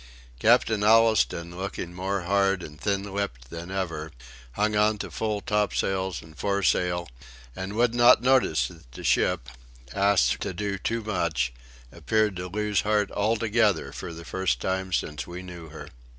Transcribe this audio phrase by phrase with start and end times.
[0.39, 4.11] Captain Allistoun, looking more hard and thin lipped than ever,
[4.53, 7.07] hung on to full topsails and foresail,
[7.55, 9.47] and would not notice that the ship,
[9.93, 11.53] asked to do too much,
[11.91, 15.87] appeared to lose heart altogether for the first time since we knew her.